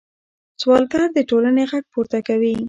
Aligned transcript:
سوالګر 0.61 1.01
د 1.13 1.19
ټولنې 1.29 1.63
غږ 1.71 1.83
پورته 1.93 2.19
کوي 2.27 2.53